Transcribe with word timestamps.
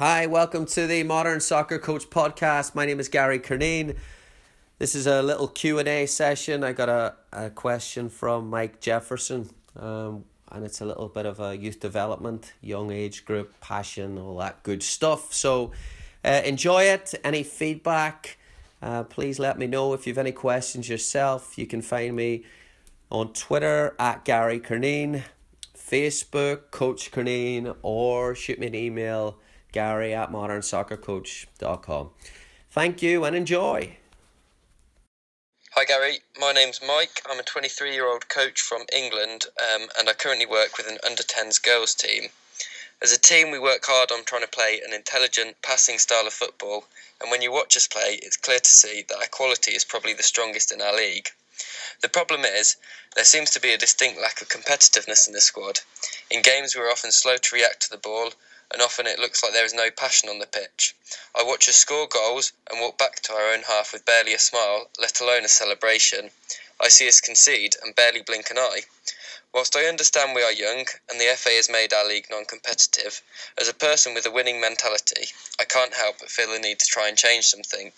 Hi, 0.00 0.24
welcome 0.24 0.64
to 0.64 0.86
the 0.86 1.02
Modern 1.02 1.40
Soccer 1.40 1.78
Coach 1.78 2.08
podcast. 2.08 2.74
My 2.74 2.86
name 2.86 3.00
is 3.00 3.10
Gary 3.10 3.38
Curneen. 3.38 3.96
This 4.78 4.94
is 4.94 5.06
a 5.06 5.20
little 5.20 5.46
Q&A 5.46 6.06
session. 6.06 6.64
I 6.64 6.72
got 6.72 6.88
a, 6.88 7.16
a 7.34 7.50
question 7.50 8.08
from 8.08 8.48
Mike 8.48 8.80
Jefferson, 8.80 9.50
um, 9.78 10.24
and 10.50 10.64
it's 10.64 10.80
a 10.80 10.86
little 10.86 11.08
bit 11.08 11.26
of 11.26 11.38
a 11.38 11.54
youth 11.54 11.80
development, 11.80 12.54
young 12.62 12.90
age 12.90 13.26
group, 13.26 13.52
passion, 13.60 14.16
all 14.16 14.38
that 14.38 14.62
good 14.62 14.82
stuff. 14.82 15.34
So 15.34 15.72
uh, 16.24 16.40
enjoy 16.46 16.84
it. 16.84 17.12
Any 17.22 17.42
feedback, 17.42 18.38
uh, 18.80 19.02
please 19.02 19.38
let 19.38 19.58
me 19.58 19.66
know. 19.66 19.92
If 19.92 20.06
you 20.06 20.14
have 20.14 20.18
any 20.18 20.32
questions 20.32 20.88
yourself, 20.88 21.58
you 21.58 21.66
can 21.66 21.82
find 21.82 22.16
me 22.16 22.44
on 23.10 23.34
Twitter 23.34 23.94
at 23.98 24.24
Gary 24.24 24.60
Curneen, 24.60 25.24
Facebook, 25.76 26.70
Coach 26.70 27.10
Curneen, 27.10 27.76
or 27.82 28.34
shoot 28.34 28.58
me 28.58 28.66
an 28.66 28.74
email, 28.74 29.38
Gary 29.72 30.14
at 30.14 30.30
modernsoccercoach.com. 30.30 32.10
Thank 32.70 33.02
you 33.02 33.24
and 33.24 33.36
enjoy. 33.36 33.96
Hi 35.72 35.84
Gary, 35.84 36.18
my 36.38 36.52
name's 36.52 36.80
Mike. 36.86 37.22
I'm 37.30 37.38
a 37.38 37.44
23 37.44 37.92
year 37.92 38.06
old 38.06 38.28
coach 38.28 38.60
from 38.60 38.82
England 38.94 39.46
um, 39.72 39.88
and 39.98 40.08
I 40.08 40.12
currently 40.14 40.46
work 40.46 40.76
with 40.76 40.88
an 40.88 40.98
under 41.06 41.22
10s 41.22 41.62
girls 41.62 41.94
team. 41.94 42.30
As 43.02 43.12
a 43.12 43.18
team, 43.18 43.50
we 43.50 43.58
work 43.58 43.86
hard 43.86 44.12
on 44.12 44.24
trying 44.24 44.42
to 44.42 44.48
play 44.48 44.82
an 44.84 44.92
intelligent 44.92 45.62
passing 45.62 45.98
style 45.98 46.26
of 46.26 46.34
football, 46.34 46.84
and 47.18 47.30
when 47.30 47.40
you 47.40 47.50
watch 47.50 47.74
us 47.74 47.86
play, 47.86 48.20
it's 48.22 48.36
clear 48.36 48.58
to 48.58 48.70
see 48.70 49.02
that 49.08 49.16
our 49.16 49.26
quality 49.28 49.74
is 49.74 49.86
probably 49.86 50.12
the 50.12 50.22
strongest 50.22 50.70
in 50.70 50.82
our 50.82 50.94
league. 50.94 51.30
The 52.02 52.10
problem 52.10 52.44
is, 52.44 52.76
there 53.14 53.24
seems 53.24 53.50
to 53.52 53.60
be 53.60 53.72
a 53.72 53.78
distinct 53.78 54.20
lack 54.20 54.42
of 54.42 54.50
competitiveness 54.50 55.26
in 55.26 55.32
the 55.32 55.40
squad. 55.40 55.80
In 56.30 56.42
games, 56.42 56.76
we're 56.76 56.90
often 56.90 57.10
slow 57.10 57.38
to 57.38 57.54
react 57.56 57.80
to 57.82 57.90
the 57.90 57.96
ball, 57.96 58.34
and 58.72 58.80
often 58.82 59.06
it 59.06 59.18
looks 59.18 59.42
like 59.42 59.52
there 59.52 59.64
is 59.64 59.74
no 59.74 59.90
passion 59.90 60.28
on 60.28 60.38
the 60.38 60.46
pitch. 60.46 60.94
I 61.34 61.42
watch 61.42 61.68
us 61.68 61.76
score 61.76 62.06
goals 62.06 62.52
and 62.70 62.80
walk 62.80 62.98
back 62.98 63.20
to 63.22 63.32
our 63.32 63.52
own 63.52 63.62
half 63.62 63.92
with 63.92 64.04
barely 64.04 64.34
a 64.34 64.38
smile, 64.38 64.88
let 64.98 65.20
alone 65.20 65.44
a 65.44 65.48
celebration. 65.48 66.30
I 66.80 66.88
see 66.88 67.08
us 67.08 67.20
concede 67.20 67.76
and 67.82 67.94
barely 67.94 68.22
blink 68.22 68.50
an 68.50 68.58
eye. 68.58 68.82
Whilst 69.52 69.74
I 69.74 69.86
understand 69.86 70.34
we 70.34 70.44
are 70.44 70.52
young 70.52 70.86
and 71.08 71.20
the 71.20 71.34
FA 71.36 71.50
has 71.50 71.68
made 71.68 71.92
our 71.92 72.06
league 72.06 72.30
non 72.30 72.44
competitive, 72.44 73.20
as 73.58 73.68
a 73.68 73.74
person 73.74 74.14
with 74.14 74.24
a 74.26 74.30
winning 74.30 74.60
mentality, 74.60 75.32
I 75.58 75.64
can't 75.64 75.94
help 75.94 76.20
but 76.20 76.30
feel 76.30 76.52
the 76.52 76.58
need 76.60 76.78
to 76.78 76.86
try 76.86 77.08
and 77.08 77.18
change 77.18 77.46
something. 77.46 77.92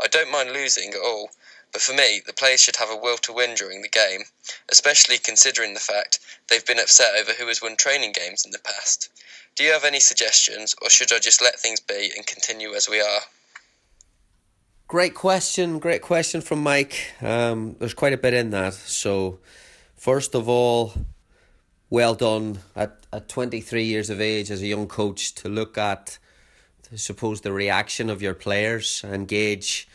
I 0.00 0.06
don't 0.06 0.30
mind 0.30 0.52
losing 0.52 0.94
at 0.94 1.00
all, 1.00 1.30
but 1.72 1.80
for 1.80 1.92
me, 1.92 2.20
the 2.26 2.32
players 2.32 2.60
should 2.60 2.76
have 2.76 2.90
a 2.90 2.96
will 2.96 3.18
to 3.18 3.32
win 3.32 3.54
during 3.54 3.82
the 3.82 3.88
game, 3.88 4.22
especially 4.70 5.18
considering 5.18 5.74
the 5.74 5.80
fact 5.80 6.20
they've 6.48 6.66
been 6.66 6.78
upset 6.78 7.14
over 7.20 7.32
who 7.32 7.46
has 7.48 7.62
won 7.62 7.76
training 7.76 8.12
games 8.12 8.44
in 8.44 8.52
the 8.52 8.58
past. 8.58 9.10
Do 9.56 9.64
you 9.64 9.72
have 9.72 9.84
any 9.84 10.00
suggestions, 10.00 10.74
or 10.80 10.88
should 10.88 11.12
I 11.12 11.18
just 11.18 11.42
let 11.42 11.58
things 11.58 11.80
be 11.80 12.12
and 12.16 12.26
continue 12.26 12.74
as 12.74 12.88
we 12.88 13.00
are? 13.00 13.20
Great 14.86 15.14
question, 15.14 15.78
great 15.78 16.00
question 16.00 16.40
from 16.40 16.62
Mike. 16.62 17.12
Um, 17.20 17.76
there's 17.78 17.92
quite 17.92 18.14
a 18.14 18.16
bit 18.16 18.32
in 18.32 18.50
that. 18.50 18.72
So, 18.72 19.38
first 19.96 20.34
of 20.34 20.48
all, 20.48 20.94
well 21.90 22.14
done 22.14 22.60
at, 22.74 23.04
at 23.12 23.28
23 23.28 23.84
years 23.84 24.10
of 24.10 24.20
age 24.20 24.50
as 24.50 24.62
a 24.62 24.66
young 24.66 24.86
coach 24.86 25.34
to 25.36 25.48
look 25.48 25.76
at, 25.76 26.18
I 26.92 26.96
suppose, 26.96 27.42
the 27.42 27.52
reaction 27.52 28.08
of 28.08 28.22
your 28.22 28.34
players 28.34 29.04
and 29.04 29.28
gauge 29.28 29.88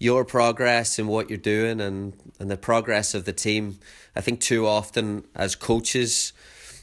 your 0.00 0.24
progress 0.24 0.98
and 0.98 1.06
what 1.06 1.28
you're 1.28 1.38
doing 1.38 1.80
and, 1.80 2.16
and 2.40 2.50
the 2.50 2.56
progress 2.56 3.14
of 3.14 3.26
the 3.26 3.32
team. 3.32 3.78
I 4.16 4.22
think 4.22 4.40
too 4.40 4.66
often 4.66 5.26
as 5.36 5.54
coaches, 5.54 6.32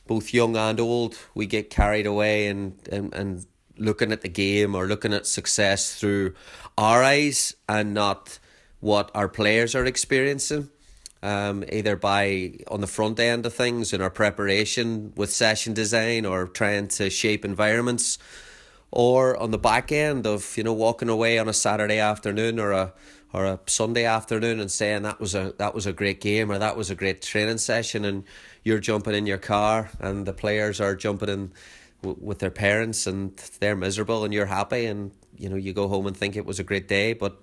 both 0.05 0.33
young 0.33 0.55
and 0.55 0.79
old, 0.79 1.17
we 1.33 1.47
get 1.47 1.71
carried 1.71 2.05
away 2.05 2.47
and, 2.47 2.77
and, 2.89 3.13
and 3.13 3.45
looking 3.75 4.11
at 4.11 4.21
the 4.21 4.29
game 4.29 4.75
or 4.75 4.85
looking 4.85 5.13
at 5.13 5.25
success 5.25 5.95
through 5.95 6.35
our 6.77 7.03
eyes 7.03 7.55
and 7.67 7.93
not 7.93 8.37
what 8.79 9.09
our 9.15 9.27
players 9.27 9.73
are 9.75 9.85
experiencing. 9.85 10.69
Um, 11.23 11.63
either 11.71 11.95
by 11.95 12.59
on 12.67 12.81
the 12.81 12.87
front 12.87 13.19
end 13.19 13.47
of 13.47 13.53
things 13.53 13.91
in 13.91 14.01
our 14.01 14.11
preparation 14.11 15.11
with 15.15 15.31
session 15.31 15.73
design 15.73 16.27
or 16.27 16.45
trying 16.45 16.89
to 16.89 17.09
shape 17.09 17.43
environments, 17.43 18.19
or 18.91 19.37
on 19.37 19.51
the 19.51 19.57
back 19.57 19.91
end 19.91 20.25
of 20.25 20.57
you 20.57 20.63
know 20.63 20.73
walking 20.73 21.09
away 21.09 21.37
on 21.37 21.47
a 21.47 21.53
Saturday 21.53 21.99
afternoon 21.99 22.59
or 22.59 22.71
a 22.71 22.93
or 23.33 23.45
a 23.45 23.59
Sunday 23.65 24.05
afternoon 24.05 24.59
and 24.59 24.71
saying 24.71 25.03
that 25.03 25.19
was 25.19 25.35
a 25.35 25.53
that 25.57 25.73
was 25.73 25.85
a 25.85 25.93
great 25.93 26.21
game 26.21 26.51
or 26.51 26.57
that 26.57 26.77
was 26.77 26.89
a 26.89 26.95
great 26.95 27.21
training 27.21 27.57
session 27.57 28.05
and 28.05 28.23
you're 28.63 28.79
jumping 28.79 29.13
in 29.15 29.25
your 29.25 29.37
car 29.37 29.89
and 29.99 30.25
the 30.25 30.33
players 30.33 30.79
are 30.79 30.95
jumping 30.95 31.29
in 31.29 31.51
w- 32.01 32.17
with 32.25 32.39
their 32.39 32.51
parents 32.51 33.05
and 33.05 33.35
they're 33.59 33.75
miserable 33.75 34.23
and 34.23 34.33
you're 34.33 34.45
happy 34.45 34.85
and 34.85 35.11
you 35.37 35.49
know 35.49 35.55
you 35.55 35.73
go 35.73 35.87
home 35.87 36.07
and 36.07 36.15
think 36.15 36.35
it 36.35 36.45
was 36.45 36.59
a 36.59 36.63
great 36.63 36.87
day 36.87 37.13
but 37.13 37.37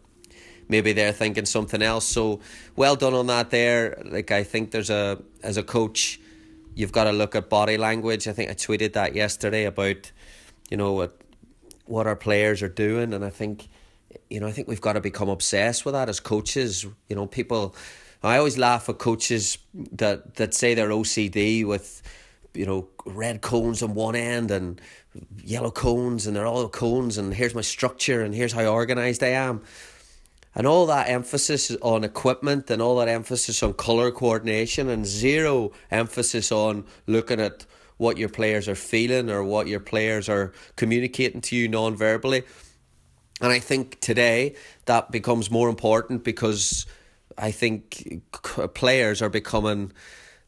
maybe 0.68 0.92
they're 0.92 1.12
thinking 1.12 1.44
something 1.44 1.82
else. 1.82 2.04
So 2.04 2.40
well 2.76 2.96
done 2.96 3.14
on 3.14 3.26
that 3.28 3.50
there. 3.50 4.02
Like 4.04 4.30
I 4.30 4.44
think 4.44 4.70
there's 4.70 4.90
a 4.90 5.20
as 5.42 5.56
a 5.56 5.62
coach 5.62 6.20
you've 6.74 6.92
got 6.92 7.04
to 7.04 7.12
look 7.12 7.34
at 7.34 7.48
body 7.48 7.76
language. 7.76 8.26
I 8.26 8.32
think 8.32 8.50
I 8.50 8.54
tweeted 8.54 8.94
that 8.94 9.14
yesterday 9.14 9.64
about 9.64 10.10
you 10.70 10.76
know 10.76 10.92
what 10.92 11.16
what 11.86 12.06
our 12.06 12.16
players 12.16 12.62
are 12.62 12.68
doing 12.68 13.12
and 13.12 13.24
I 13.24 13.30
think 13.30 13.68
you 14.30 14.40
know 14.40 14.46
I 14.46 14.52
think 14.52 14.68
we've 14.68 14.80
got 14.80 14.94
to 14.94 15.00
become 15.00 15.28
obsessed 15.28 15.84
with 15.84 15.94
that 15.94 16.08
as 16.08 16.20
coaches. 16.20 16.86
You 17.08 17.16
know 17.16 17.26
people 17.26 17.74
I 18.22 18.38
always 18.38 18.56
laugh 18.56 18.88
at 18.88 18.98
coaches 18.98 19.58
that 19.92 20.36
that 20.36 20.54
say 20.54 20.74
they're 20.74 20.88
OCD 20.88 21.66
with 21.66 22.02
you 22.54 22.66
know 22.66 22.88
red 23.04 23.42
cones 23.42 23.82
on 23.82 23.94
one 23.94 24.16
end 24.16 24.50
and 24.50 24.80
yellow 25.42 25.70
cones 25.70 26.26
and 26.26 26.34
they're 26.34 26.46
all 26.46 26.68
cones 26.68 27.18
and 27.18 27.34
here's 27.34 27.54
my 27.54 27.60
structure 27.60 28.22
and 28.22 28.34
here's 28.34 28.52
how 28.52 28.64
organized 28.66 29.22
I 29.22 29.28
am. 29.28 29.62
And 30.56 30.68
all 30.68 30.86
that 30.86 31.08
emphasis 31.08 31.76
on 31.82 32.04
equipment 32.04 32.70
and 32.70 32.80
all 32.80 32.96
that 32.98 33.08
emphasis 33.08 33.62
on 33.62 33.74
color 33.74 34.12
coordination 34.12 34.88
and 34.88 35.04
zero 35.04 35.72
emphasis 35.90 36.52
on 36.52 36.84
looking 37.06 37.40
at 37.40 37.66
what 37.96 38.18
your 38.18 38.28
players 38.28 38.68
are 38.68 38.74
feeling 38.74 39.30
or 39.30 39.42
what 39.42 39.66
your 39.66 39.80
players 39.80 40.28
are 40.28 40.52
communicating 40.76 41.40
to 41.40 41.56
you 41.56 41.68
non-verbally. 41.68 42.42
And 43.40 43.52
I 43.52 43.58
think 43.58 44.00
today 44.00 44.54
that 44.86 45.10
becomes 45.10 45.50
more 45.50 45.68
important 45.68 46.24
because 46.24 46.86
I 47.36 47.50
think 47.50 48.22
players 48.74 49.22
are 49.22 49.28
becoming 49.28 49.92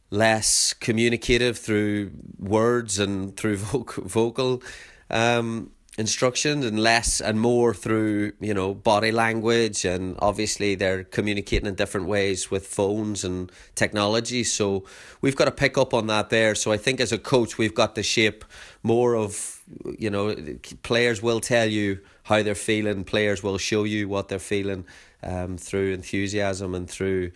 less 0.09 0.73
communicative 0.73 1.57
through 1.57 2.11
words 2.39 2.99
and 2.99 3.35
through 3.35 3.57
vocal, 3.57 4.03
vocal 4.03 4.63
um, 5.09 5.71
instructions 5.97 6.63
and 6.63 6.79
less 6.79 7.19
and 7.19 7.39
more 7.39 7.73
through 7.73 8.31
you 8.39 8.53
know 8.53 8.73
body 8.73 9.11
language. 9.11 9.83
And 9.83 10.15
obviously 10.19 10.75
they're 10.75 11.03
communicating 11.03 11.67
in 11.67 11.75
different 11.75 12.07
ways 12.07 12.51
with 12.51 12.67
phones 12.67 13.23
and 13.23 13.51
technology. 13.75 14.43
So 14.43 14.85
we've 15.21 15.35
got 15.35 15.45
to 15.45 15.51
pick 15.51 15.77
up 15.77 15.93
on 15.93 16.07
that 16.07 16.29
there. 16.29 16.55
So 16.55 16.71
I 16.71 16.77
think 16.77 17.01
as 17.01 17.11
a 17.11 17.17
coach 17.17 17.57
we've 17.57 17.75
got 17.75 17.95
to 17.95 18.03
shape 18.03 18.45
more 18.83 19.15
of 19.15 19.61
you 19.97 20.09
know 20.09 20.35
players 20.83 21.21
will 21.21 21.39
tell 21.39 21.67
you 21.67 21.99
how 22.23 22.43
they're 22.43 22.55
feeling. 22.55 23.03
Players 23.03 23.41
will 23.41 23.57
show 23.57 23.83
you 23.83 24.07
what 24.07 24.29
they're 24.29 24.39
feeling 24.39 24.85
um, 25.23 25.57
through 25.57 25.93
enthusiasm 25.93 26.75
and 26.75 26.89
through 26.89 27.31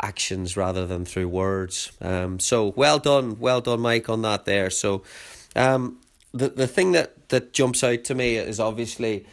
actions 0.00 0.56
rather 0.56 0.86
than 0.86 1.04
through 1.04 1.28
words. 1.28 1.92
Um, 2.00 2.38
so 2.38 2.72
well 2.76 2.98
done 2.98 3.38
well 3.38 3.60
done 3.60 3.80
Mike 3.80 4.08
on 4.08 4.22
that 4.22 4.44
there. 4.44 4.70
So 4.70 5.02
um, 5.56 5.98
the 6.32 6.48
the 6.48 6.66
thing 6.66 6.92
that, 6.92 7.23
that 7.34 7.52
jumps 7.52 7.82
out 7.82 8.04
to 8.04 8.14
me 8.14 8.36
is 8.36 8.60
obviously 8.60 9.26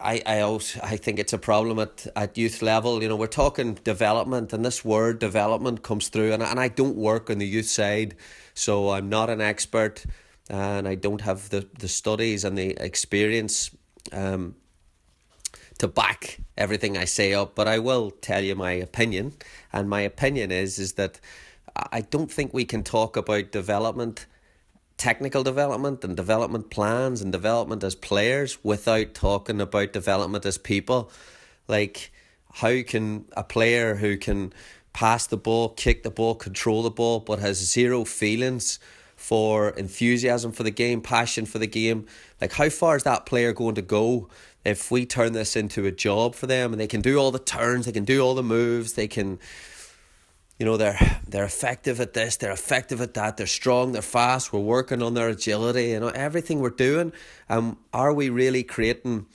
I, 0.00 0.22
I 0.24 0.40
also 0.40 0.78
I 0.84 0.96
think 0.96 1.18
it's 1.18 1.32
a 1.32 1.38
problem 1.38 1.80
at, 1.80 2.06
at 2.14 2.38
youth 2.38 2.62
level. 2.62 3.02
You 3.02 3.08
know, 3.08 3.16
we're 3.16 3.26
talking 3.26 3.74
development 3.74 4.52
and 4.52 4.64
this 4.64 4.84
word 4.84 5.18
development 5.18 5.82
comes 5.82 6.08
through 6.08 6.32
and, 6.32 6.44
and 6.44 6.60
I 6.60 6.68
don't 6.68 6.94
work 6.94 7.28
on 7.28 7.38
the 7.38 7.46
youth 7.46 7.66
side, 7.66 8.14
so 8.54 8.90
I'm 8.90 9.08
not 9.08 9.30
an 9.30 9.40
expert 9.40 10.04
and 10.48 10.86
I 10.86 10.94
don't 10.94 11.22
have 11.22 11.50
the, 11.50 11.66
the 11.80 11.88
studies 11.88 12.44
and 12.44 12.56
the 12.56 12.70
experience 12.82 13.72
um, 14.12 14.54
to 15.78 15.88
back 15.88 16.38
everything 16.56 16.96
I 16.96 17.04
say 17.04 17.34
up, 17.34 17.56
but 17.56 17.66
I 17.66 17.80
will 17.80 18.12
tell 18.12 18.44
you 18.44 18.54
my 18.54 18.72
opinion. 18.72 19.32
And 19.72 19.90
my 19.90 20.02
opinion 20.02 20.52
is 20.52 20.78
is 20.78 20.92
that 20.92 21.18
I 21.92 22.02
don't 22.02 22.30
think 22.30 22.54
we 22.54 22.64
can 22.64 22.84
talk 22.84 23.16
about 23.16 23.50
development 23.50 24.26
technical 24.98 25.44
development 25.44 26.04
and 26.04 26.16
development 26.16 26.70
plans 26.70 27.22
and 27.22 27.32
development 27.32 27.82
as 27.84 27.94
players 27.94 28.62
without 28.64 29.14
talking 29.14 29.60
about 29.60 29.92
development 29.92 30.44
as 30.44 30.58
people. 30.58 31.10
Like, 31.68 32.10
how 32.54 32.82
can 32.82 33.24
a 33.36 33.44
player 33.44 33.94
who 33.94 34.16
can 34.16 34.52
pass 34.92 35.26
the 35.26 35.36
ball, 35.36 35.70
kick 35.70 36.02
the 36.02 36.10
ball, 36.10 36.34
control 36.34 36.82
the 36.82 36.90
ball, 36.90 37.20
but 37.20 37.38
has 37.38 37.56
zero 37.56 38.04
feelings 38.04 38.80
for 39.14 39.70
enthusiasm 39.70 40.52
for 40.52 40.62
the 40.62 40.70
game, 40.70 41.00
passion 41.00 41.44
for 41.46 41.58
the 41.58 41.66
game, 41.66 42.06
like 42.40 42.52
how 42.52 42.68
far 42.68 42.96
is 42.96 43.02
that 43.02 43.26
player 43.26 43.52
going 43.52 43.74
to 43.74 43.82
go 43.82 44.28
if 44.64 44.90
we 44.90 45.06
turn 45.06 45.32
this 45.32 45.56
into 45.56 45.86
a 45.86 45.90
job 45.90 46.34
for 46.34 46.46
them 46.46 46.72
and 46.72 46.80
they 46.80 46.86
can 46.86 47.00
do 47.00 47.18
all 47.18 47.30
the 47.30 47.38
turns, 47.38 47.86
they 47.86 47.92
can 47.92 48.04
do 48.04 48.20
all 48.20 48.34
the 48.34 48.42
moves, 48.42 48.92
they 48.92 49.08
can 49.08 49.38
you 50.58 50.66
know 50.66 50.76
they're 50.76 51.20
they're 51.26 51.44
effective 51.44 52.00
at 52.00 52.14
this 52.14 52.36
they're 52.36 52.50
effective 52.52 53.00
at 53.00 53.14
that 53.14 53.36
they're 53.36 53.46
strong 53.46 53.92
they're 53.92 54.02
fast 54.02 54.52
we're 54.52 54.60
working 54.60 55.02
on 55.02 55.14
their 55.14 55.28
agility 55.28 55.90
you 55.90 56.00
know 56.00 56.08
everything 56.08 56.60
we're 56.60 56.70
doing. 56.70 57.12
Um 57.48 57.78
are 57.92 58.12
we 58.12 58.28
really 58.28 58.62
creating 58.62 59.26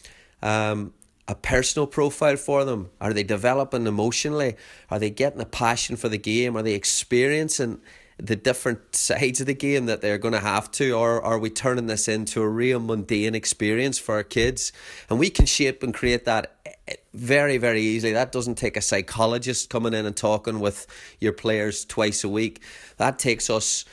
um 0.41 0.93
a 1.25 1.35
personal 1.35 1.87
profile 1.87 2.35
for 2.35 2.65
them? 2.65 2.89
Are 2.99 3.13
they 3.13 3.23
developing 3.23 3.87
emotionally? 3.87 4.57
Are 4.91 4.99
they 4.99 5.09
getting 5.09 5.39
a 5.39 5.45
passion 5.45 5.95
for 5.95 6.09
the 6.09 6.17
game? 6.17 6.57
Are 6.57 6.61
they 6.61 6.73
experiencing 6.73 7.79
the 8.23 8.37
different 8.37 8.95
sides 8.95 9.41
of 9.41 9.47
the 9.47 9.53
game 9.53 9.85
that 9.87 9.99
they're 9.99 10.17
going 10.17 10.33
to 10.33 10.39
have 10.39 10.71
to, 10.71 10.93
or 10.93 11.21
are 11.21 11.37
we 11.37 11.49
turning 11.49 11.87
this 11.87 12.07
into 12.07 12.41
a 12.41 12.47
real 12.47 12.79
mundane 12.79 13.35
experience 13.35 13.99
for 13.99 14.15
our 14.15 14.23
kids? 14.23 14.71
And 15.09 15.19
we 15.19 15.29
can 15.29 15.45
shape 15.45 15.83
and 15.83 15.93
create 15.93 16.23
that 16.23 16.55
eh, 16.87 16.95
very, 17.13 17.57
very 17.57 17.81
easily. 17.81 18.13
That 18.13 18.31
doesn't 18.31 18.55
take 18.55 18.77
a 18.77 18.81
psychologist 18.81 19.69
coming 19.69 19.93
in 19.93 20.05
and 20.05 20.15
talking 20.15 20.61
with 20.61 20.87
your 21.19 21.33
players 21.33 21.83
twice 21.83 22.23
a 22.23 22.29
week. 22.29 22.61
That 22.95 23.19
takes 23.19 23.49
us. 23.49 23.83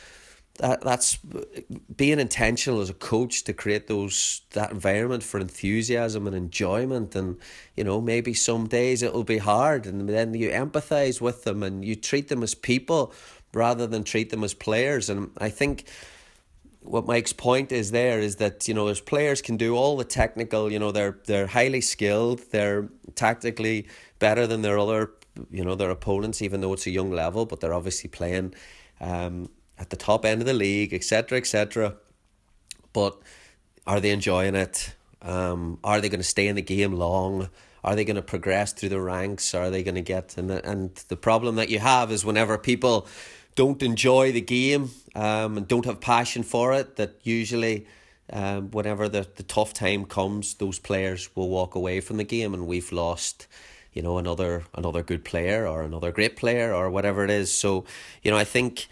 That, 0.59 0.83
that's 0.83 1.17
being 1.97 2.21
intentional 2.21 2.83
as 2.83 2.91
a 2.91 2.95
coach 2.95 3.45
to 3.45 3.55
create 3.55 3.87
those 3.87 4.43
that 4.51 4.73
environment 4.73 5.23
for 5.23 5.41
enthusiasm 5.41 6.27
and 6.27 6.37
enjoyment 6.37 7.17
and 7.17 7.39
you 7.77 7.85
know 7.85 7.99
maybe 7.99 8.35
some 8.35 8.67
days 8.67 9.03
it'll 9.03 9.25
be 9.25 9.39
hard 9.39 9.87
and 9.87 10.07
then 10.07 10.35
you 10.35 10.51
empathize 10.51 11.19
with 11.19 11.45
them 11.45 11.63
and 11.63 11.83
you 11.83 11.97
treat 11.97 12.29
them 12.29 12.43
as 12.43 12.55
people 12.55 13.15
rather 13.53 13.87
than 13.87 14.05
treat 14.05 14.31
them 14.31 14.45
as 14.45 14.55
players. 14.55 15.11
And 15.11 15.31
I 15.39 15.49
think 15.49 15.85
what 16.81 17.07
Mike's 17.07 17.33
point 17.33 17.73
is 17.73 17.91
there 17.91 18.21
is 18.21 18.37
that 18.37 18.67
you 18.67 18.75
know 18.75 18.89
as 18.89 19.01
players 19.01 19.43
can 19.43 19.57
do 19.57 19.77
all 19.77 19.97
the 19.97 20.05
technical, 20.05 20.73
you 20.73 20.79
know 20.79 20.93
they're 20.93 21.19
they're 21.27 21.47
highly 21.47 21.81
skilled, 21.81 22.41
they're 22.51 22.89
tactically 23.15 23.87
better 24.19 24.47
than 24.47 24.63
their 24.63 24.79
other 24.79 25.11
you 25.51 25.65
know 25.65 25.75
their 25.75 25.91
opponents, 25.91 26.43
even 26.43 26.61
though 26.61 26.73
it's 26.73 26.87
a 26.87 26.91
young 26.91 27.11
level, 27.11 27.47
but 27.47 27.61
they're 27.61 27.75
obviously 27.75 28.09
playing 28.09 28.55
um, 29.01 29.49
at 29.79 29.91
the 29.91 29.97
top 29.97 30.25
end 30.25 30.41
of 30.41 30.47
the 30.47 30.55
league, 30.55 30.95
etc. 30.95 31.39
etc. 31.39 31.97
But 32.93 33.19
are 33.87 34.01
they 34.01 34.11
enjoying 34.11 34.55
it? 34.55 34.95
Um, 35.23 35.79
are 35.85 36.01
they 36.01 36.09
going 36.09 36.21
to 36.21 36.27
stay 36.27 36.49
in 36.49 36.57
the 36.57 36.63
game 36.63 36.95
long? 36.95 37.51
Are 37.83 37.95
they 37.95 38.05
going 38.05 38.17
to 38.17 38.23
progress 38.23 38.73
through 38.73 38.91
the 38.91 39.01
ranks? 39.01 39.55
Are 39.55 39.71
they 39.71 39.83
going 39.83 39.95
to 39.95 40.03
get 40.03 40.37
and 40.37 40.51
and 40.51 40.95
the 41.09 41.17
problem 41.17 41.57
that 41.57 41.69
you 41.69 41.79
have 41.79 42.11
is 42.11 42.25
whenever 42.25 42.57
people 42.59 43.07
don't 43.61 43.83
enjoy 43.83 44.33
the 44.33 44.41
game 44.41 44.91
um, 45.15 45.59
and 45.59 45.69
don't 45.69 45.85
have 45.85 46.01
passion 46.01 46.43
for 46.43 46.73
it, 46.73 46.97
that 46.97 47.17
usually 47.25 47.87
um, 48.33 48.71
whenever 48.71 49.07
the, 49.07 49.27
the 49.37 49.43
tough 49.43 49.75
time 49.75 50.07
comes, 50.07 50.55
those 50.55 50.79
players 50.79 51.29
will 51.37 51.51
walk 51.51 51.75
away 51.75 52.01
from 52.01 52.17
the 52.17 52.25
game 52.25 52.55
and 52.55 52.67
we've 52.67 52.91
lost 52.91 53.47
you 53.93 54.01
know 54.01 54.17
another 54.17 54.65
another 54.73 55.03
good 55.03 55.27
player 55.27 55.67
or 55.67 55.83
another 55.83 56.11
great 56.11 56.37
player 56.37 56.73
or 56.73 56.89
whatever 56.89 57.23
it 57.23 57.29
is. 57.29 57.53
So 57.53 57.85
you 58.23 58.31
know 58.31 58.39
i 58.39 58.45
think 58.45 58.89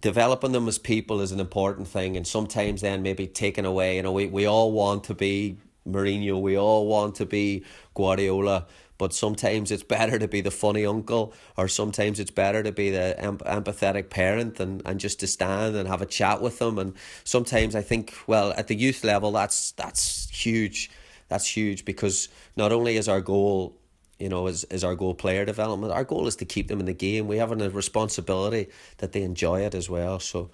developing 0.00 0.52
them 0.52 0.66
as 0.66 0.78
people 0.78 1.20
is 1.20 1.30
an 1.32 1.40
important 1.40 1.86
thing 1.86 2.16
and 2.16 2.26
sometimes 2.26 2.80
then 2.80 3.02
maybe 3.02 3.26
taking 3.26 3.66
away. 3.66 3.96
You 3.96 4.02
know 4.04 4.12
we, 4.12 4.28
we 4.28 4.46
all 4.46 4.72
want 4.72 5.04
to 5.04 5.14
be 5.14 5.58
Mourinho 5.86 6.40
we 6.40 6.56
all 6.56 6.86
want 6.86 7.16
to 7.16 7.26
be 7.26 7.64
Guardiola 7.92 8.66
but 8.98 9.12
sometimes 9.12 9.70
it's 9.70 9.82
better 9.82 10.18
to 10.18 10.28
be 10.28 10.40
the 10.40 10.50
funny 10.50 10.86
uncle 10.86 11.32
or 11.56 11.68
sometimes 11.68 12.20
it's 12.20 12.30
better 12.30 12.62
to 12.62 12.72
be 12.72 12.90
the 12.90 13.18
em- 13.20 13.38
empathetic 13.38 14.10
parent 14.10 14.60
and, 14.60 14.82
and 14.84 15.00
just 15.00 15.20
to 15.20 15.26
stand 15.26 15.74
and 15.76 15.88
have 15.88 16.02
a 16.02 16.06
chat 16.06 16.40
with 16.40 16.58
them. 16.58 16.78
And 16.78 16.94
sometimes 17.24 17.74
I 17.74 17.82
think 17.82 18.14
well 18.26 18.52
at 18.56 18.68
the 18.68 18.76
youth 18.76 19.04
level 19.04 19.32
that's 19.32 19.72
that's 19.72 20.28
huge. 20.30 20.90
That's 21.28 21.46
huge 21.46 21.84
because 21.84 22.28
not 22.56 22.72
only 22.72 22.96
is 22.96 23.08
our 23.08 23.20
goal 23.20 23.76
you 24.18 24.28
know 24.28 24.46
is, 24.46 24.64
is 24.64 24.84
our 24.84 24.94
goal 24.94 25.14
player 25.14 25.44
development 25.44 25.92
our 25.92 26.04
goal 26.04 26.28
is 26.28 26.36
to 26.36 26.44
keep 26.44 26.68
them 26.68 26.80
in 26.80 26.86
the 26.86 26.94
game. 26.94 27.26
We 27.26 27.38
have 27.38 27.50
a 27.50 27.70
responsibility 27.70 28.68
that 28.98 29.12
they 29.12 29.22
enjoy 29.22 29.62
it 29.62 29.74
as 29.74 29.90
well. 29.90 30.20
So 30.20 30.50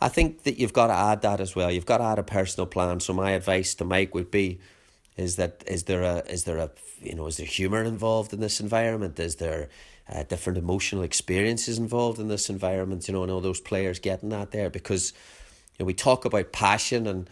I 0.00 0.08
think 0.08 0.42
that 0.42 0.58
you've 0.58 0.72
got 0.72 0.88
to 0.88 0.94
add 0.94 1.22
that 1.22 1.40
as 1.40 1.54
well. 1.54 1.70
You've 1.70 1.86
got 1.86 1.98
to 1.98 2.04
add 2.04 2.18
a 2.18 2.24
personal 2.24 2.66
plan. 2.66 2.98
So 2.98 3.12
my 3.12 3.32
advice 3.32 3.74
to 3.76 3.84
Mike 3.84 4.14
would 4.14 4.32
be 4.32 4.58
is 5.16 5.36
that 5.36 5.62
is 5.66 5.84
there 5.84 6.02
a 6.02 6.18
is 6.28 6.44
there 6.44 6.58
a 6.58 6.70
you 7.00 7.14
know 7.14 7.26
is 7.26 7.36
there 7.36 7.46
humor 7.46 7.82
involved 7.82 8.32
in 8.32 8.40
this 8.40 8.60
environment? 8.60 9.18
Is 9.18 9.36
there 9.36 9.68
uh, 10.08 10.22
different 10.24 10.58
emotional 10.58 11.02
experiences 11.02 11.78
involved 11.78 12.18
in 12.18 12.28
this 12.28 12.48
environment? 12.48 13.08
You 13.08 13.14
know, 13.14 13.22
and 13.22 13.32
all 13.32 13.40
those 13.40 13.60
players 13.60 13.98
getting 13.98 14.30
that 14.30 14.50
there 14.50 14.70
because 14.70 15.12
you 15.78 15.84
know, 15.84 15.86
we 15.86 15.94
talk 15.94 16.24
about 16.24 16.52
passion 16.52 17.06
and 17.06 17.28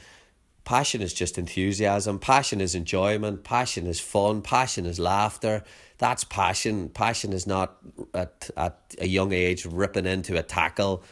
passion 0.64 1.00
is 1.00 1.14
just 1.14 1.38
enthusiasm. 1.38 2.18
Passion 2.18 2.60
is 2.60 2.74
enjoyment. 2.74 3.44
Passion 3.44 3.86
is 3.86 3.98
fun. 3.98 4.42
Passion 4.42 4.84
is 4.84 4.98
laughter. 4.98 5.64
That's 5.98 6.24
passion. 6.24 6.90
Passion 6.90 7.32
is 7.32 7.46
not 7.46 7.76
at 8.12 8.50
at 8.56 8.78
a 8.98 9.06
young 9.06 9.32
age 9.32 9.64
ripping 9.64 10.06
into 10.06 10.38
a 10.38 10.42
tackle 10.42 11.02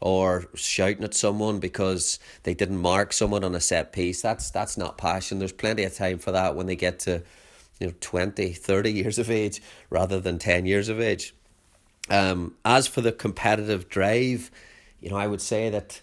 or 0.00 0.46
shouting 0.54 1.04
at 1.04 1.14
someone 1.14 1.58
because 1.58 2.18
they 2.42 2.54
didn't 2.54 2.78
mark 2.78 3.12
someone 3.12 3.44
on 3.44 3.54
a 3.54 3.60
set 3.60 3.92
piece. 3.92 4.22
That's 4.22 4.50
that's 4.50 4.76
not 4.76 4.98
passion. 4.98 5.38
There's 5.38 5.52
plenty 5.52 5.84
of 5.84 5.94
time 5.94 6.18
for 6.18 6.32
that 6.32 6.54
when 6.54 6.66
they 6.66 6.76
get 6.76 6.98
to 7.00 7.22
you 7.80 7.88
know 7.88 7.94
20, 8.00 8.52
30 8.52 8.92
years 8.92 9.18
of 9.18 9.30
age 9.30 9.62
rather 9.90 10.20
than 10.20 10.38
10 10.38 10.66
years 10.66 10.88
of 10.88 11.00
age. 11.00 11.34
Um, 12.08 12.54
as 12.64 12.86
for 12.86 13.00
the 13.00 13.12
competitive 13.12 13.88
drive, 13.88 14.50
you 15.00 15.10
know, 15.10 15.16
I 15.16 15.26
would 15.26 15.40
say 15.40 15.70
that 15.70 16.00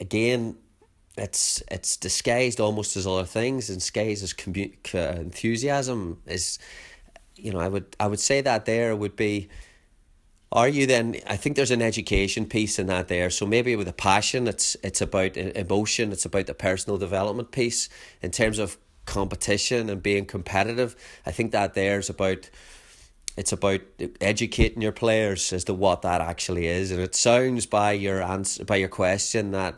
again, 0.00 0.56
it's 1.16 1.62
it's 1.70 1.96
disguised 1.96 2.60
almost 2.60 2.96
as 2.96 3.06
other 3.06 3.24
things, 3.24 3.68
and 3.68 3.78
disguised 3.78 4.22
as 4.22 4.32
commu- 4.32 4.72
enthusiasm 4.94 6.22
is, 6.26 6.58
you 7.36 7.52
know, 7.52 7.58
I 7.58 7.68
would 7.68 7.96
I 7.98 8.06
would 8.06 8.20
say 8.20 8.40
that 8.40 8.64
there 8.64 8.94
would 8.94 9.16
be 9.16 9.48
are 10.50 10.68
you 10.68 10.86
then? 10.86 11.16
I 11.26 11.36
think 11.36 11.56
there's 11.56 11.70
an 11.70 11.82
education 11.82 12.46
piece 12.46 12.78
in 12.78 12.86
that 12.86 13.08
there. 13.08 13.28
So 13.30 13.44
maybe 13.44 13.76
with 13.76 13.88
a 13.88 13.92
passion, 13.92 14.48
it's 14.48 14.76
it's 14.82 15.00
about 15.00 15.36
emotion. 15.36 16.10
It's 16.12 16.24
about 16.24 16.46
the 16.46 16.54
personal 16.54 16.98
development 16.98 17.50
piece 17.50 17.88
in 18.22 18.30
terms 18.30 18.58
of 18.58 18.78
competition 19.04 19.90
and 19.90 20.02
being 20.02 20.26
competitive. 20.26 20.96
I 21.26 21.32
think 21.32 21.52
that 21.52 21.74
there's 21.74 22.08
about 22.08 22.48
it's 23.36 23.52
about 23.52 23.80
educating 24.20 24.82
your 24.82 24.92
players 24.92 25.52
as 25.52 25.64
to 25.64 25.74
what 25.74 26.02
that 26.02 26.20
actually 26.20 26.66
is. 26.66 26.90
And 26.90 27.00
it 27.00 27.14
sounds 27.14 27.66
by 27.66 27.92
your 27.92 28.22
answer 28.22 28.64
by 28.64 28.76
your 28.76 28.88
question 28.88 29.50
that 29.52 29.74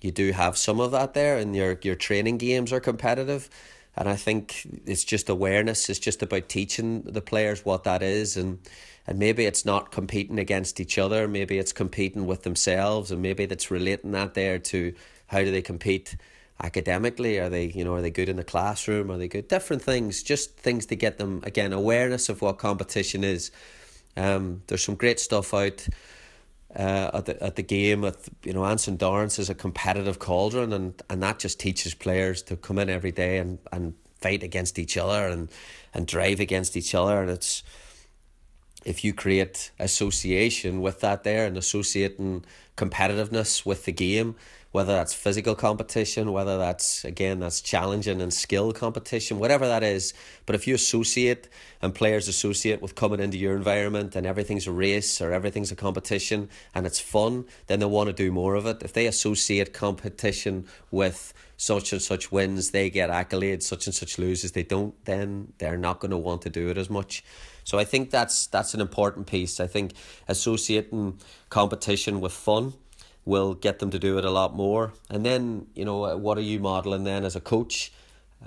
you 0.00 0.12
do 0.12 0.32
have 0.32 0.56
some 0.56 0.80
of 0.80 0.90
that 0.92 1.14
there, 1.14 1.38
and 1.38 1.56
your 1.56 1.78
your 1.82 1.94
training 1.94 2.38
games 2.38 2.72
are 2.72 2.80
competitive. 2.80 3.48
And 3.98 4.08
I 4.08 4.14
think 4.14 4.64
it's 4.86 5.02
just 5.02 5.28
awareness. 5.28 5.90
It's 5.90 5.98
just 5.98 6.22
about 6.22 6.48
teaching 6.48 7.02
the 7.02 7.20
players 7.20 7.64
what 7.64 7.82
that 7.84 8.00
is. 8.00 8.36
And 8.36 8.60
and 9.08 9.18
maybe 9.18 9.44
it's 9.44 9.64
not 9.64 9.90
competing 9.90 10.38
against 10.38 10.80
each 10.80 10.98
other. 10.98 11.26
Maybe 11.26 11.58
it's 11.58 11.72
competing 11.72 12.26
with 12.26 12.42
themselves. 12.44 13.10
And 13.10 13.22
maybe 13.22 13.46
that's 13.46 13.70
relating 13.70 14.12
that 14.12 14.34
there 14.34 14.58
to 14.58 14.94
how 15.26 15.40
do 15.40 15.50
they 15.50 15.62
compete 15.62 16.14
academically? 16.62 17.40
Are 17.40 17.48
they 17.48 17.66
you 17.66 17.84
know 17.84 17.94
are 17.94 18.02
they 18.02 18.10
good 18.10 18.28
in 18.28 18.36
the 18.36 18.44
classroom? 18.44 19.10
Are 19.10 19.18
they 19.18 19.26
good? 19.26 19.48
Different 19.48 19.82
things. 19.82 20.22
Just 20.22 20.56
things 20.56 20.86
to 20.86 20.94
get 20.94 21.18
them 21.18 21.42
again 21.42 21.72
awareness 21.72 22.28
of 22.28 22.40
what 22.40 22.58
competition 22.58 23.24
is. 23.24 23.50
Um 24.16 24.62
there's 24.68 24.84
some 24.84 24.94
great 24.94 25.18
stuff 25.18 25.52
out 25.52 25.88
uh, 26.76 27.10
at 27.14 27.26
the 27.26 27.42
at 27.42 27.56
the 27.56 27.62
game 27.62 28.04
at 28.04 28.16
you 28.44 28.52
know 28.52 28.64
Anson 28.64 28.96
Dorrance 28.96 29.38
is 29.38 29.48
a 29.48 29.54
competitive 29.54 30.18
cauldron 30.18 30.72
and 30.72 31.02
and 31.08 31.22
that 31.22 31.38
just 31.38 31.58
teaches 31.58 31.94
players 31.94 32.42
to 32.44 32.56
come 32.56 32.78
in 32.78 32.90
every 32.90 33.12
day 33.12 33.38
and 33.38 33.58
and 33.72 33.94
fight 34.20 34.42
against 34.42 34.78
each 34.78 34.96
other 34.96 35.26
and 35.26 35.50
and 35.94 36.06
drive 36.06 36.40
against 36.40 36.76
each 36.76 36.94
other. 36.94 37.20
And 37.20 37.30
it's 37.30 37.62
if 38.84 39.04
you 39.04 39.12
create 39.12 39.70
association 39.78 40.80
with 40.80 41.00
that 41.00 41.24
there 41.24 41.46
and 41.46 41.56
associating 41.56 42.44
competitiveness 42.76 43.66
with 43.66 43.84
the 43.84 43.92
game, 43.92 44.36
whether 44.70 44.92
that's 44.92 45.14
physical 45.14 45.54
competition, 45.54 46.32
whether 46.32 46.58
that's 46.58 47.04
again 47.04 47.40
that's 47.40 47.60
challenging 47.60 48.20
and 48.20 48.32
skill 48.32 48.72
competition, 48.72 49.38
whatever 49.38 49.66
that 49.66 49.82
is. 49.82 50.12
But 50.44 50.54
if 50.54 50.66
you 50.66 50.74
associate 50.74 51.48
and 51.80 51.94
players 51.94 52.28
associate 52.28 52.82
with 52.82 52.94
coming 52.94 53.20
into 53.20 53.38
your 53.38 53.56
environment 53.56 54.14
and 54.14 54.26
everything's 54.26 54.66
a 54.66 54.72
race 54.72 55.20
or 55.20 55.32
everything's 55.32 55.72
a 55.72 55.76
competition 55.76 56.48
and 56.74 56.86
it's 56.86 57.00
fun, 57.00 57.46
then 57.66 57.80
they 57.80 57.86
want 57.86 58.08
to 58.08 58.12
do 58.12 58.30
more 58.30 58.54
of 58.54 58.66
it. 58.66 58.82
If 58.82 58.92
they 58.92 59.06
associate 59.06 59.72
competition 59.72 60.66
with 60.90 61.32
such 61.56 61.92
and 61.92 62.02
such 62.02 62.30
wins, 62.30 62.70
they 62.70 62.90
get 62.90 63.10
accolades, 63.10 63.62
such 63.62 63.86
and 63.86 63.94
such 63.94 64.18
loses, 64.18 64.52
they 64.52 64.62
don't, 64.62 64.94
then 65.06 65.52
they're 65.58 65.78
not 65.78 65.98
going 65.98 66.10
to 66.10 66.16
want 66.16 66.42
to 66.42 66.50
do 66.50 66.68
it 66.68 66.78
as 66.78 66.90
much. 66.90 67.24
So 67.64 67.78
I 67.78 67.84
think 67.84 68.10
that's 68.10 68.46
that's 68.46 68.74
an 68.74 68.80
important 68.80 69.26
piece. 69.26 69.60
I 69.60 69.66
think 69.66 69.92
associating 70.26 71.20
competition 71.50 72.20
with 72.20 72.32
fun 72.32 72.74
will 73.28 73.52
get 73.52 73.78
them 73.78 73.90
to 73.90 73.98
do 73.98 74.16
it 74.16 74.24
a 74.24 74.30
lot 74.30 74.56
more. 74.56 74.94
And 75.10 75.24
then, 75.24 75.66
you 75.74 75.84
know, 75.84 76.16
what 76.16 76.38
are 76.38 76.46
you 76.52 76.58
modeling 76.60 77.04
then 77.04 77.24
as 77.24 77.36
a 77.36 77.40
coach 77.40 77.92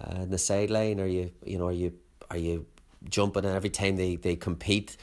uh, 0.01 0.23
in 0.23 0.31
the 0.31 0.39
sideline? 0.39 0.99
Are 0.99 1.05
you, 1.05 1.31
you 1.45 1.59
know, 1.59 1.67
are 1.67 1.71
you 1.83 1.93
are 2.31 2.37
you 2.37 2.65
jumping 3.07 3.45
and 3.45 3.55
every 3.55 3.69
time 3.69 3.95
they 3.95 4.15
they 4.15 4.35
compete? 4.35 4.97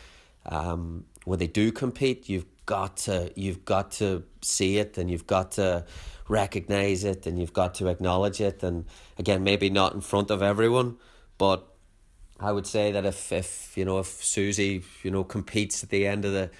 Um, 0.46 1.04
when 1.24 1.38
they 1.38 1.46
do 1.46 1.70
compete, 1.70 2.28
you've 2.28 2.46
got 2.66 2.96
to 2.96 3.30
you've 3.36 3.64
got 3.64 3.92
to 3.92 4.24
see 4.42 4.78
it 4.78 4.98
and 4.98 5.08
you've 5.08 5.28
got 5.28 5.52
to 5.52 5.84
recognize 6.28 7.04
it 7.04 7.26
and 7.26 7.38
you've 7.38 7.52
got 7.52 7.74
to 7.74 7.86
acknowledge 7.86 8.40
it. 8.40 8.64
And 8.64 8.84
again, 9.16 9.44
maybe 9.44 9.70
not 9.70 9.94
in 9.94 10.00
front 10.00 10.32
of 10.32 10.42
everyone, 10.42 10.96
but 11.38 11.68
I 12.40 12.50
would 12.50 12.66
say 12.66 12.90
that 12.90 13.04
if 13.06 13.30
if 13.30 13.78
you 13.78 13.84
know 13.84 14.00
if 14.00 14.08
Susie 14.08 14.82
you 15.04 15.12
know 15.12 15.22
competes 15.22 15.84
at 15.84 15.90
the 15.90 16.04
end 16.04 16.24
of 16.24 16.32
the 16.32 16.50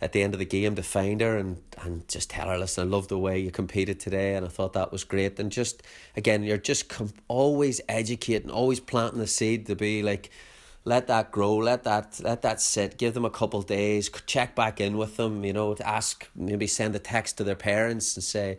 at 0.00 0.12
the 0.12 0.22
end 0.22 0.34
of 0.34 0.38
the 0.38 0.44
game 0.44 0.74
to 0.74 0.82
find 0.82 1.20
her 1.20 1.38
and, 1.38 1.62
and 1.82 2.06
just 2.08 2.30
tell 2.30 2.48
her, 2.48 2.58
listen, 2.58 2.86
I 2.86 2.90
love 2.90 3.08
the 3.08 3.18
way 3.18 3.38
you 3.38 3.50
competed 3.50 3.98
today, 3.98 4.34
and 4.34 4.44
I 4.44 4.48
thought 4.48 4.74
that 4.74 4.92
was 4.92 5.04
great. 5.04 5.38
And 5.38 5.50
just 5.50 5.82
again, 6.16 6.42
you're 6.42 6.58
just 6.58 6.88
com- 6.88 7.14
always 7.28 7.80
educating, 7.88 8.50
always 8.50 8.80
planting 8.80 9.20
the 9.20 9.26
seed 9.26 9.66
to 9.66 9.74
be 9.74 10.02
like, 10.02 10.30
let 10.84 11.08
that 11.08 11.32
grow, 11.32 11.56
let 11.56 11.82
that 11.84 12.20
let 12.22 12.42
that 12.42 12.60
sit, 12.60 12.98
give 12.98 13.14
them 13.14 13.24
a 13.24 13.30
couple 13.30 13.60
days, 13.62 14.10
check 14.26 14.54
back 14.54 14.80
in 14.80 14.96
with 14.96 15.16
them, 15.16 15.44
you 15.44 15.52
know, 15.52 15.74
to 15.74 15.86
ask, 15.86 16.28
maybe 16.36 16.66
send 16.66 16.94
a 16.94 17.00
text 17.00 17.38
to 17.38 17.44
their 17.44 17.56
parents 17.56 18.16
and 18.16 18.22
say, 18.22 18.58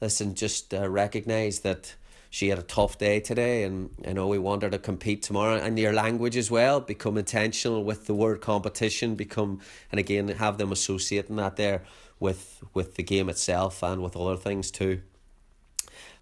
listen, 0.00 0.34
just 0.34 0.74
uh, 0.74 0.88
recognize 0.88 1.60
that 1.60 1.94
she 2.32 2.48
had 2.48 2.60
a 2.60 2.62
tough 2.62 2.96
day 2.96 3.18
today 3.18 3.64
and 3.64 3.90
I 4.06 4.12
know 4.12 4.28
we 4.28 4.38
want 4.38 4.62
her 4.62 4.70
to 4.70 4.78
compete 4.78 5.22
tomorrow. 5.22 5.56
And 5.56 5.76
your 5.76 5.92
language 5.92 6.36
as 6.36 6.48
well 6.48 6.80
become 6.80 7.18
intentional 7.18 7.82
with 7.82 8.06
the 8.06 8.14
word 8.14 8.40
competition 8.40 9.16
become 9.16 9.60
and 9.90 9.98
again 9.98 10.28
have 10.28 10.56
them 10.56 10.70
associating 10.70 11.36
that 11.36 11.56
there 11.56 11.82
with 12.20 12.62
with 12.72 12.94
the 12.94 13.02
game 13.02 13.28
itself 13.28 13.82
and 13.82 14.00
with 14.00 14.16
other 14.16 14.36
things 14.36 14.70
too. 14.70 15.02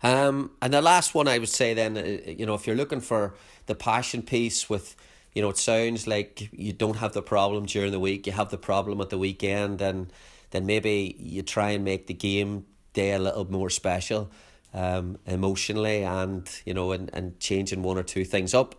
Um 0.02 0.52
and 0.62 0.72
the 0.72 0.80
last 0.80 1.14
one 1.14 1.28
i 1.28 1.38
would 1.38 1.48
say 1.48 1.74
then 1.74 1.98
uh, 1.98 2.30
you 2.30 2.46
know 2.46 2.54
if 2.54 2.66
you're 2.66 2.76
looking 2.76 3.00
for 3.00 3.34
the 3.66 3.74
passion 3.74 4.22
piece 4.22 4.70
with 4.70 4.96
you 5.34 5.42
know 5.42 5.50
it 5.50 5.58
sounds 5.58 6.06
like 6.06 6.48
you 6.52 6.72
don't 6.72 6.96
have 6.96 7.12
the 7.12 7.22
problem 7.22 7.66
during 7.66 7.92
the 7.92 8.00
week 8.00 8.26
you 8.26 8.32
have 8.32 8.50
the 8.50 8.58
problem 8.58 9.00
at 9.00 9.10
the 9.10 9.18
weekend 9.18 9.82
and 9.82 10.12
then 10.50 10.64
maybe 10.64 11.16
you 11.18 11.42
try 11.42 11.70
and 11.70 11.84
make 11.84 12.06
the 12.06 12.14
game 12.14 12.64
day 12.92 13.12
a 13.12 13.18
little 13.18 13.50
more 13.50 13.68
special 13.68 14.30
um, 14.74 15.18
emotionally 15.26 16.02
and 16.02 16.48
you 16.64 16.74
know 16.74 16.92
and, 16.92 17.10
and 17.12 17.38
changing 17.40 17.82
one 17.82 17.98
or 17.98 18.02
two 18.02 18.24
things 18.24 18.54
up. 18.54 18.74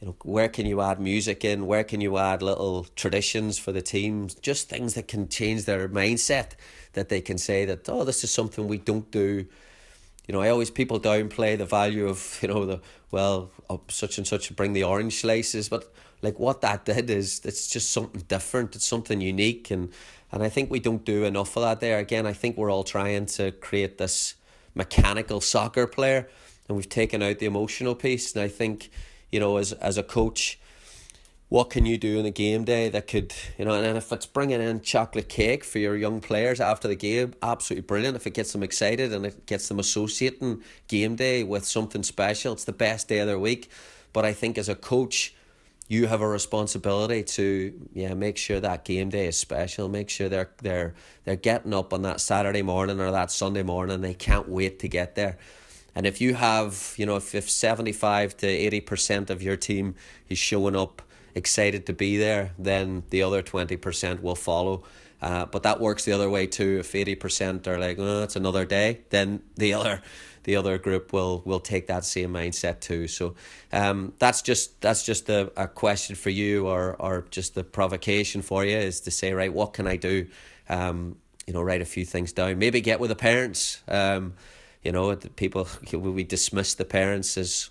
You 0.00 0.08
know 0.08 0.16
where 0.22 0.48
can 0.48 0.66
you 0.66 0.80
add 0.80 1.00
music 1.00 1.44
in? 1.44 1.66
Where 1.66 1.84
can 1.84 2.00
you 2.00 2.18
add 2.18 2.42
little 2.42 2.84
traditions 2.96 3.58
for 3.58 3.72
the 3.72 3.82
teams 3.82 4.34
just 4.34 4.68
things 4.68 4.94
that 4.94 5.08
can 5.08 5.28
change 5.28 5.64
their 5.64 5.88
mindset 5.88 6.52
that 6.92 7.08
they 7.08 7.20
can 7.20 7.38
say 7.38 7.64
that 7.64 7.88
oh 7.88 8.04
this 8.04 8.24
is 8.24 8.30
something 8.30 8.68
we 8.68 8.78
don't 8.78 9.10
do. 9.10 9.46
You 10.26 10.32
know 10.32 10.40
i 10.40 10.48
always 10.48 10.70
people 10.70 10.98
downplay 10.98 11.56
the 11.56 11.66
value 11.66 12.08
of 12.08 12.38
you 12.42 12.48
know 12.48 12.66
the 12.66 12.80
well 13.10 13.52
of 13.70 13.80
such 13.88 14.18
and 14.18 14.26
such 14.26 14.54
bring 14.56 14.72
the 14.72 14.84
orange 14.84 15.20
slices. 15.20 15.68
But 15.68 15.92
like 16.22 16.38
what 16.38 16.60
that 16.62 16.84
did 16.84 17.08
is 17.10 17.40
it's 17.44 17.68
just 17.68 17.90
something 17.90 18.22
different. 18.28 18.74
It's 18.74 18.86
something 18.86 19.20
unique 19.20 19.70
and 19.70 19.92
and 20.32 20.42
i 20.42 20.48
think 20.48 20.70
we 20.70 20.80
don't 20.80 21.04
do 21.04 21.24
enough 21.24 21.56
of 21.56 21.62
that 21.62 21.80
there. 21.80 21.98
Again 21.98 22.26
i 22.26 22.32
think 22.32 22.56
we're 22.56 22.70
all 22.70 22.84
trying 22.84 23.26
to 23.26 23.52
create 23.52 23.98
this 23.98 24.34
mechanical 24.76 25.40
soccer 25.40 25.88
player, 25.88 26.28
and 26.68 26.76
we've 26.76 26.88
taken 26.88 27.22
out 27.22 27.40
the 27.40 27.46
emotional 27.46 27.96
piece. 27.96 28.34
And 28.34 28.44
I 28.44 28.48
think, 28.48 28.90
you 29.32 29.40
know, 29.40 29.56
as 29.56 29.72
as 29.72 29.98
a 29.98 30.02
coach, 30.04 30.60
what 31.48 31.70
can 31.70 31.86
you 31.86 31.96
do 31.96 32.18
in 32.18 32.26
a 32.26 32.30
game 32.30 32.64
day 32.64 32.88
that 32.88 33.06
could, 33.06 33.32
you 33.56 33.64
know, 33.64 33.72
and 33.72 33.96
if 33.96 34.12
it's 34.12 34.26
bringing 34.26 34.60
in 34.60 34.80
chocolate 34.80 35.28
cake 35.28 35.62
for 35.64 35.78
your 35.78 35.96
young 35.96 36.20
players 36.20 36.60
after 36.60 36.88
the 36.88 36.96
game, 36.96 37.34
absolutely 37.40 37.86
brilliant. 37.86 38.16
If 38.16 38.26
it 38.26 38.34
gets 38.34 38.52
them 38.52 38.64
excited 38.64 39.12
and 39.12 39.24
it 39.24 39.46
gets 39.46 39.68
them 39.68 39.78
associating 39.78 40.62
game 40.88 41.14
day 41.14 41.44
with 41.44 41.64
something 41.64 42.02
special, 42.02 42.52
it's 42.52 42.64
the 42.64 42.72
best 42.72 43.08
day 43.08 43.18
of 43.18 43.28
their 43.28 43.38
week. 43.38 43.70
But 44.12 44.24
I 44.24 44.32
think 44.32 44.58
as 44.58 44.68
a 44.68 44.74
coach, 44.74 45.35
you 45.88 46.06
have 46.06 46.20
a 46.20 46.28
responsibility 46.28 47.22
to 47.22 47.88
yeah 47.92 48.14
make 48.14 48.36
sure 48.36 48.58
that 48.58 48.84
game 48.84 49.08
day 49.08 49.26
is 49.28 49.38
special. 49.38 49.88
Make 49.88 50.10
sure 50.10 50.28
they're 50.28 50.50
they're 50.58 50.94
they're 51.24 51.36
getting 51.36 51.74
up 51.74 51.92
on 51.92 52.02
that 52.02 52.20
Saturday 52.20 52.62
morning 52.62 53.00
or 53.00 53.10
that 53.12 53.30
Sunday 53.30 53.62
morning. 53.62 54.00
They 54.00 54.14
can't 54.14 54.48
wait 54.48 54.80
to 54.80 54.88
get 54.88 55.14
there. 55.14 55.38
And 55.94 56.04
if 56.04 56.20
you 56.20 56.34
have 56.34 56.94
you 56.96 57.06
know 57.06 57.16
if, 57.16 57.34
if 57.34 57.48
75 57.48 58.36
to 58.38 58.46
80% 58.46 59.30
of 59.30 59.42
your 59.42 59.56
team 59.56 59.94
is 60.28 60.38
showing 60.38 60.76
up 60.76 61.02
excited 61.34 61.86
to 61.86 61.92
be 61.92 62.16
there 62.16 62.52
then 62.58 63.02
the 63.10 63.22
other 63.22 63.42
20% 63.42 64.22
will 64.22 64.34
follow. 64.34 64.84
Uh, 65.22 65.46
but 65.46 65.62
that 65.62 65.80
works 65.80 66.04
the 66.04 66.12
other 66.12 66.28
way 66.28 66.46
too. 66.46 66.78
If 66.80 66.92
80% 66.92 67.66
are 67.66 67.78
like 67.78 67.98
oh 67.98 68.24
it's 68.24 68.36
another 68.36 68.64
day 68.64 69.02
then 69.10 69.42
the 69.56 69.74
other 69.74 70.02
the 70.46 70.54
other 70.54 70.78
group 70.78 71.12
will 71.12 71.42
will 71.44 71.60
take 71.60 71.88
that 71.88 72.04
same 72.04 72.32
mindset 72.32 72.78
too. 72.80 73.08
So 73.08 73.34
um, 73.72 74.12
that's 74.18 74.42
just 74.42 74.80
that's 74.80 75.02
just 75.02 75.28
a, 75.28 75.50
a 75.56 75.66
question 75.66 76.14
for 76.14 76.30
you 76.30 76.68
or 76.68 76.94
or 77.00 77.26
just 77.30 77.54
the 77.56 77.64
provocation 77.64 78.42
for 78.42 78.64
you 78.64 78.76
is 78.76 79.00
to 79.00 79.10
say 79.10 79.32
right 79.32 79.52
what 79.52 79.72
can 79.74 79.88
I 79.88 79.96
do, 79.96 80.28
um, 80.68 81.16
you 81.46 81.52
know 81.52 81.62
write 81.62 81.82
a 81.82 81.84
few 81.84 82.04
things 82.04 82.32
down 82.32 82.58
maybe 82.58 82.80
get 82.80 83.00
with 83.00 83.10
the 83.10 83.16
parents. 83.16 83.82
Um, 83.88 84.34
you 84.82 84.92
know 84.92 85.14
the 85.16 85.30
people 85.30 85.68
we 85.92 86.22
dismiss 86.22 86.74
the 86.74 86.84
parents 86.84 87.36
as 87.36 87.70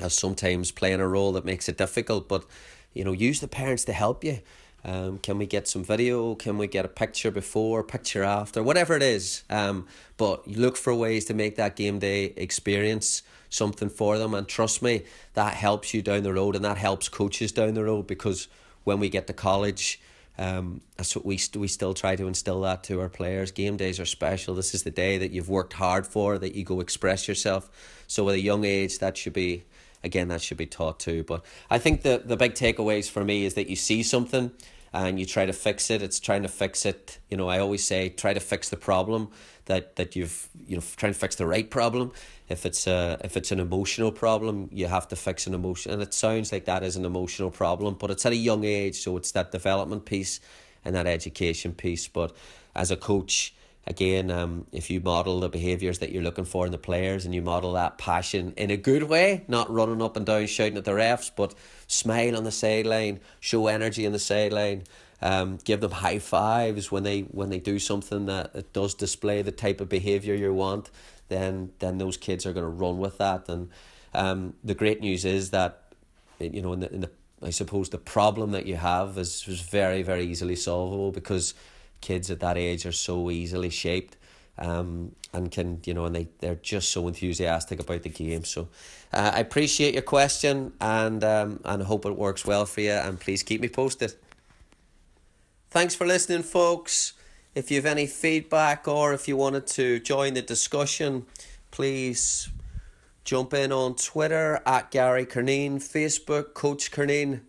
as 0.00 0.14
sometimes 0.14 0.70
playing 0.70 1.00
a 1.00 1.06
role 1.06 1.32
that 1.32 1.44
makes 1.44 1.68
it 1.68 1.76
difficult, 1.76 2.28
but 2.28 2.46
you 2.94 3.04
know 3.04 3.12
use 3.12 3.40
the 3.40 3.48
parents 3.48 3.84
to 3.84 3.92
help 3.92 4.24
you. 4.24 4.38
Um, 4.84 5.18
can 5.18 5.38
we 5.38 5.46
get 5.46 5.68
some 5.68 5.84
video? 5.84 6.34
Can 6.34 6.56
we 6.56 6.66
get 6.66 6.84
a 6.84 6.88
picture 6.88 7.30
before, 7.30 7.84
picture 7.84 8.22
after, 8.22 8.62
whatever 8.62 8.96
it 8.96 9.02
is? 9.02 9.42
Um, 9.50 9.86
but 10.16 10.46
look 10.48 10.76
for 10.76 10.94
ways 10.94 11.26
to 11.26 11.34
make 11.34 11.56
that 11.56 11.76
game 11.76 11.98
day 11.98 12.32
experience 12.36 13.22
something 13.50 13.88
for 13.90 14.16
them, 14.16 14.32
and 14.32 14.46
trust 14.48 14.80
me, 14.80 15.02
that 15.34 15.54
helps 15.54 15.92
you 15.92 16.02
down 16.02 16.22
the 16.22 16.32
road, 16.32 16.56
and 16.56 16.64
that 16.64 16.78
helps 16.78 17.08
coaches 17.08 17.52
down 17.52 17.74
the 17.74 17.84
road 17.84 18.06
because 18.06 18.48
when 18.84 19.00
we 19.00 19.08
get 19.08 19.26
to 19.26 19.32
college, 19.32 20.00
um, 20.38 20.80
that's 20.96 21.14
what 21.14 21.26
we 21.26 21.36
st- 21.36 21.60
we 21.60 21.68
still 21.68 21.92
try 21.92 22.16
to 22.16 22.26
instill 22.26 22.62
that 22.62 22.82
to 22.84 23.00
our 23.00 23.10
players. 23.10 23.50
Game 23.50 23.76
days 23.76 24.00
are 24.00 24.06
special. 24.06 24.54
This 24.54 24.74
is 24.74 24.84
the 24.84 24.90
day 24.90 25.18
that 25.18 25.32
you've 25.32 25.50
worked 25.50 25.74
hard 25.74 26.06
for, 26.06 26.38
that 26.38 26.54
you 26.54 26.64
go 26.64 26.80
express 26.80 27.28
yourself. 27.28 27.68
So 28.06 28.26
at 28.30 28.36
a 28.36 28.40
young 28.40 28.64
age, 28.64 29.00
that 29.00 29.18
should 29.18 29.34
be 29.34 29.64
again 30.02 30.28
that 30.28 30.42
should 30.42 30.56
be 30.56 30.66
taught 30.66 31.00
too. 31.00 31.24
But 31.24 31.44
I 31.70 31.78
think 31.78 32.02
the 32.02 32.22
the 32.24 32.36
big 32.36 32.54
takeaways 32.54 33.10
for 33.10 33.24
me 33.24 33.44
is 33.44 33.54
that 33.54 33.68
you 33.68 33.76
see 33.76 34.02
something 34.02 34.50
and 34.92 35.20
you 35.20 35.26
try 35.26 35.46
to 35.46 35.52
fix 35.52 35.90
it. 35.90 36.02
It's 36.02 36.18
trying 36.18 36.42
to 36.42 36.48
fix 36.48 36.84
it. 36.84 37.18
You 37.28 37.36
know, 37.36 37.48
I 37.48 37.58
always 37.58 37.84
say 37.84 38.08
try 38.08 38.34
to 38.34 38.40
fix 38.40 38.68
the 38.68 38.76
problem 38.76 39.30
that 39.66 39.96
that 39.96 40.16
you've 40.16 40.48
you 40.66 40.76
know 40.76 40.82
trying 40.96 41.12
to 41.12 41.18
fix 41.18 41.36
the 41.36 41.46
right 41.46 41.70
problem. 41.70 42.12
If 42.48 42.66
it's 42.66 42.86
a 42.86 43.20
if 43.22 43.36
it's 43.36 43.52
an 43.52 43.60
emotional 43.60 44.10
problem, 44.10 44.68
you 44.72 44.86
have 44.86 45.06
to 45.08 45.16
fix 45.16 45.46
an 45.46 45.54
emotion, 45.54 45.92
and 45.92 46.02
it 46.02 46.12
sounds 46.12 46.52
like 46.52 46.64
that 46.64 46.82
is 46.82 46.96
an 46.96 47.04
emotional 47.04 47.50
problem, 47.50 47.94
but 47.94 48.10
it's 48.10 48.26
at 48.26 48.32
a 48.32 48.36
young 48.36 48.64
age, 48.64 48.96
so 48.96 49.16
it's 49.16 49.32
that 49.32 49.52
development 49.52 50.04
piece 50.04 50.40
and 50.84 50.94
that 50.96 51.06
education 51.06 51.72
piece. 51.72 52.08
But 52.08 52.34
as 52.74 52.90
a 52.90 52.96
coach, 52.96 53.54
again, 53.86 54.30
um, 54.30 54.66
if 54.72 54.90
you 54.90 55.00
model 55.00 55.40
the 55.40 55.48
behaviours 55.48 55.98
that 55.98 56.12
you're 56.12 56.22
looking 56.22 56.44
for 56.44 56.66
in 56.66 56.72
the 56.72 56.78
players 56.78 57.24
and 57.24 57.34
you 57.34 57.42
model 57.42 57.72
that 57.72 57.98
passion 57.98 58.52
in 58.56 58.70
a 58.70 58.76
good 58.76 59.04
way, 59.04 59.44
not 59.48 59.70
running 59.70 60.02
up 60.02 60.16
and 60.16 60.26
down 60.26 60.46
shouting 60.46 60.76
at 60.76 60.84
the 60.84 60.92
refs, 60.92 61.30
but 61.34 61.54
smile 61.86 62.36
on 62.36 62.44
the 62.44 62.52
sideline, 62.52 63.20
show 63.40 63.66
energy 63.66 64.06
on 64.06 64.12
the 64.12 64.18
sideline, 64.18 64.84
um, 65.22 65.58
give 65.64 65.80
them 65.80 65.90
high 65.90 66.18
fives 66.18 66.90
when 66.90 67.02
they 67.02 67.22
when 67.22 67.50
they 67.50 67.58
do 67.58 67.78
something 67.78 68.26
that 68.26 68.72
does 68.72 68.94
display 68.94 69.42
the 69.42 69.52
type 69.52 69.80
of 69.80 69.88
behaviour 69.88 70.34
you 70.34 70.54
want, 70.54 70.90
then 71.28 71.72
then 71.78 71.98
those 71.98 72.16
kids 72.16 72.46
are 72.46 72.52
going 72.52 72.64
to 72.64 72.70
run 72.70 72.98
with 72.98 73.18
that. 73.18 73.48
And 73.48 73.70
um, 74.14 74.54
the 74.64 74.74
great 74.74 75.00
news 75.00 75.24
is 75.24 75.50
that 75.50 75.92
you 76.38 76.62
know 76.62 76.72
in 76.72 76.80
the 76.80 76.92
in 76.92 77.00
the 77.00 77.10
I 77.42 77.50
suppose 77.50 77.88
the 77.88 77.98
problem 77.98 78.50
that 78.52 78.66
you 78.66 78.76
have 78.76 79.18
is, 79.18 79.46
is 79.48 79.60
very 79.60 80.02
very 80.02 80.24
easily 80.24 80.56
solvable 80.56 81.12
because 81.12 81.54
kids 82.00 82.30
at 82.30 82.40
that 82.40 82.56
age 82.56 82.86
are 82.86 82.92
so 82.92 83.30
easily 83.30 83.70
shaped 83.70 84.16
um, 84.58 85.14
and 85.32 85.50
can 85.50 85.80
you 85.84 85.94
know 85.94 86.04
and 86.04 86.14
they, 86.14 86.28
they're 86.38 86.56
just 86.56 86.90
so 86.90 87.08
enthusiastic 87.08 87.80
about 87.80 88.02
the 88.02 88.08
game. 88.08 88.44
So 88.44 88.68
uh, 89.12 89.32
I 89.34 89.40
appreciate 89.40 89.94
your 89.94 90.02
question 90.02 90.72
and 90.80 91.24
um, 91.24 91.60
and 91.64 91.82
hope 91.82 92.04
it 92.04 92.16
works 92.16 92.44
well 92.44 92.66
for 92.66 92.80
you 92.82 92.92
and 92.92 93.18
please 93.18 93.42
keep 93.42 93.60
me 93.60 93.68
posted. 93.68 94.14
Thanks 95.70 95.94
for 95.94 96.06
listening 96.06 96.42
folks. 96.42 97.14
If 97.54 97.70
you 97.70 97.78
have 97.78 97.86
any 97.86 98.06
feedback 98.06 98.86
or 98.86 99.12
if 99.12 99.26
you 99.26 99.36
wanted 99.36 99.66
to 99.68 99.98
join 100.00 100.34
the 100.34 100.42
discussion 100.42 101.26
please 101.70 102.48
jump 103.24 103.54
in 103.54 103.72
on 103.72 103.94
Twitter 103.94 104.60
at 104.66 104.90
Gary 104.90 105.26
Curneen 105.26 105.76
Facebook 105.76 106.54
Coach 106.54 106.90
Curneen 106.90 107.40